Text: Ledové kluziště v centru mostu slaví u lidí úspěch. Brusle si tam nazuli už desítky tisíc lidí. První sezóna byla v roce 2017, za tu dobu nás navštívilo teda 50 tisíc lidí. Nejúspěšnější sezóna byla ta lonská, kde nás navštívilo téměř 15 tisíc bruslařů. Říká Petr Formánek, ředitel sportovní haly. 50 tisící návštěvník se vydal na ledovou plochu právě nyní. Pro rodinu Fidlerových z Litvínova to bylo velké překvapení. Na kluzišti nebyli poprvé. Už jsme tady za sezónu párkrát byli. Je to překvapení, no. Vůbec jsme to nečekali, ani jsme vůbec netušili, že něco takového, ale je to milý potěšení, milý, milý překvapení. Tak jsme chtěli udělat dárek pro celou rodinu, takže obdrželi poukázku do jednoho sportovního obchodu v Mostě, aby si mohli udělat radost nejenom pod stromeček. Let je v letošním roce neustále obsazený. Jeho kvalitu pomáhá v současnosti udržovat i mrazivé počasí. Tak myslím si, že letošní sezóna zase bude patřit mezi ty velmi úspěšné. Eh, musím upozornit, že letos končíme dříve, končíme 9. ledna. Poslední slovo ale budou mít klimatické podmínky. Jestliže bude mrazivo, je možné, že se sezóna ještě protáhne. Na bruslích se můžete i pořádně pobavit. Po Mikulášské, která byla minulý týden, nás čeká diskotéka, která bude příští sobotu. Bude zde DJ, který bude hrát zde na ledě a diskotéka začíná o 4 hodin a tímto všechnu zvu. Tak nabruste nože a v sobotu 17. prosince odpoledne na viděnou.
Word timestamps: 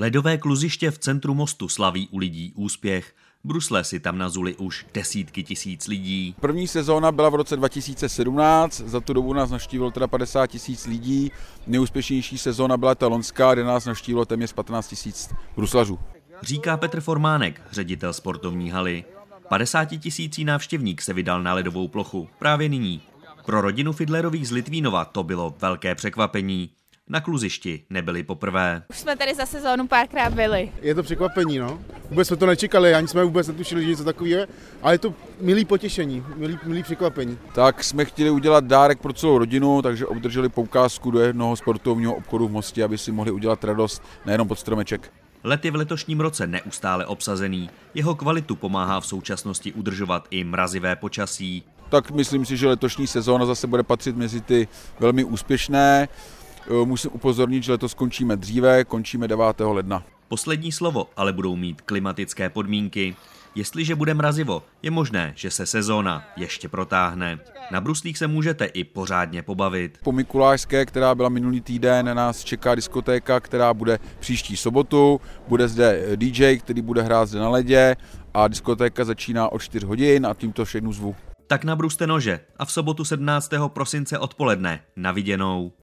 Ledové 0.00 0.38
kluziště 0.38 0.90
v 0.90 0.98
centru 0.98 1.34
mostu 1.34 1.68
slaví 1.68 2.08
u 2.10 2.18
lidí 2.18 2.52
úspěch. 2.54 3.14
Brusle 3.44 3.84
si 3.84 4.00
tam 4.00 4.18
nazuli 4.18 4.54
už 4.54 4.86
desítky 4.94 5.42
tisíc 5.42 5.86
lidí. 5.86 6.34
První 6.40 6.68
sezóna 6.68 7.12
byla 7.12 7.28
v 7.28 7.34
roce 7.34 7.56
2017, 7.56 8.80
za 8.80 9.00
tu 9.00 9.12
dobu 9.12 9.32
nás 9.32 9.50
navštívilo 9.50 9.90
teda 9.90 10.06
50 10.06 10.46
tisíc 10.46 10.86
lidí. 10.86 11.32
Nejúspěšnější 11.66 12.38
sezóna 12.38 12.76
byla 12.76 12.94
ta 12.94 13.06
lonská, 13.06 13.54
kde 13.54 13.64
nás 13.64 13.84
navštívilo 13.84 14.24
téměř 14.24 14.52
15 14.52 14.88
tisíc 14.88 15.34
bruslařů. 15.56 15.98
Říká 16.42 16.76
Petr 16.76 17.00
Formánek, 17.00 17.62
ředitel 17.70 18.12
sportovní 18.12 18.70
haly. 18.70 19.04
50 19.48 19.84
tisící 19.84 20.44
návštěvník 20.44 21.02
se 21.02 21.12
vydal 21.12 21.42
na 21.42 21.54
ledovou 21.54 21.88
plochu 21.88 22.28
právě 22.38 22.68
nyní. 22.68 23.02
Pro 23.44 23.60
rodinu 23.60 23.92
Fidlerových 23.92 24.48
z 24.48 24.50
Litvínova 24.50 25.04
to 25.04 25.22
bylo 25.22 25.54
velké 25.60 25.94
překvapení. 25.94 26.70
Na 27.10 27.20
kluzišti 27.20 27.84
nebyli 27.90 28.22
poprvé. 28.22 28.82
Už 28.90 28.98
jsme 28.98 29.16
tady 29.16 29.34
za 29.34 29.46
sezónu 29.46 29.86
párkrát 29.86 30.34
byli. 30.34 30.72
Je 30.82 30.94
to 30.94 31.02
překvapení, 31.02 31.58
no. 31.58 31.78
Vůbec 32.10 32.28
jsme 32.28 32.36
to 32.36 32.46
nečekali, 32.46 32.94
ani 32.94 33.08
jsme 33.08 33.24
vůbec 33.24 33.48
netušili, 33.48 33.82
že 33.82 33.90
něco 33.90 34.04
takového, 34.04 34.46
ale 34.82 34.94
je 34.94 34.98
to 34.98 35.14
milý 35.40 35.64
potěšení, 35.64 36.24
milý, 36.36 36.58
milý 36.64 36.82
překvapení. 36.82 37.38
Tak 37.54 37.84
jsme 37.84 38.04
chtěli 38.04 38.30
udělat 38.30 38.64
dárek 38.64 38.98
pro 39.00 39.12
celou 39.12 39.38
rodinu, 39.38 39.82
takže 39.82 40.06
obdrželi 40.06 40.48
poukázku 40.48 41.10
do 41.10 41.20
jednoho 41.20 41.56
sportovního 41.56 42.14
obchodu 42.14 42.48
v 42.48 42.52
Mostě, 42.52 42.84
aby 42.84 42.98
si 42.98 43.12
mohli 43.12 43.30
udělat 43.30 43.64
radost 43.64 44.02
nejenom 44.26 44.48
pod 44.48 44.58
stromeček. 44.58 45.12
Let 45.44 45.64
je 45.64 45.70
v 45.70 45.76
letošním 45.76 46.20
roce 46.20 46.46
neustále 46.46 47.06
obsazený. 47.06 47.70
Jeho 47.94 48.14
kvalitu 48.14 48.56
pomáhá 48.56 49.00
v 49.00 49.06
současnosti 49.06 49.72
udržovat 49.72 50.26
i 50.30 50.44
mrazivé 50.44 50.96
počasí. 50.96 51.64
Tak 51.88 52.10
myslím 52.10 52.44
si, 52.44 52.56
že 52.56 52.68
letošní 52.68 53.06
sezóna 53.06 53.46
zase 53.46 53.66
bude 53.66 53.82
patřit 53.82 54.16
mezi 54.16 54.40
ty 54.40 54.68
velmi 55.00 55.24
úspěšné. 55.24 56.08
Eh, 56.70 56.86
musím 56.86 57.10
upozornit, 57.14 57.62
že 57.62 57.72
letos 57.72 57.94
končíme 57.94 58.36
dříve, 58.36 58.84
končíme 58.84 59.28
9. 59.28 59.72
ledna. 59.72 60.02
Poslední 60.28 60.72
slovo 60.72 61.06
ale 61.16 61.32
budou 61.32 61.56
mít 61.56 61.80
klimatické 61.80 62.50
podmínky. 62.50 63.16
Jestliže 63.54 63.94
bude 63.94 64.14
mrazivo, 64.14 64.62
je 64.82 64.90
možné, 64.90 65.32
že 65.36 65.50
se 65.50 65.66
sezóna 65.66 66.24
ještě 66.36 66.68
protáhne. 66.68 67.38
Na 67.70 67.80
bruslích 67.80 68.18
se 68.18 68.26
můžete 68.26 68.64
i 68.64 68.84
pořádně 68.84 69.42
pobavit. 69.42 69.98
Po 70.04 70.12
Mikulášské, 70.12 70.86
která 70.86 71.14
byla 71.14 71.28
minulý 71.28 71.60
týden, 71.60 72.16
nás 72.16 72.44
čeká 72.44 72.74
diskotéka, 72.74 73.40
která 73.40 73.74
bude 73.74 73.98
příští 74.20 74.56
sobotu. 74.56 75.20
Bude 75.48 75.68
zde 75.68 76.16
DJ, 76.16 76.58
který 76.58 76.82
bude 76.82 77.02
hrát 77.02 77.26
zde 77.26 77.40
na 77.40 77.48
ledě 77.48 77.96
a 78.34 78.48
diskotéka 78.48 79.04
začíná 79.04 79.52
o 79.52 79.58
4 79.58 79.86
hodin 79.86 80.26
a 80.26 80.34
tímto 80.34 80.64
všechnu 80.64 80.92
zvu. 80.92 81.16
Tak 81.46 81.64
nabruste 81.64 82.06
nože 82.06 82.40
a 82.56 82.64
v 82.64 82.72
sobotu 82.72 83.04
17. 83.04 83.50
prosince 83.68 84.18
odpoledne 84.18 84.80
na 84.96 85.12
viděnou. 85.12 85.72